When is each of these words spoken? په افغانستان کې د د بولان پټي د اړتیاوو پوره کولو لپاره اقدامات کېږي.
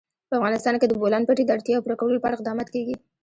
په 0.29 0.33
افغانستان 0.39 0.75
کې 0.77 0.87
د 0.87 0.91
د 0.97 0.99
بولان 1.01 1.23
پټي 1.27 1.43
د 1.45 1.51
اړتیاوو 1.55 1.83
پوره 1.85 1.95
کولو 1.99 2.15
لپاره 2.17 2.35
اقدامات 2.35 2.67
کېږي. 2.73 2.95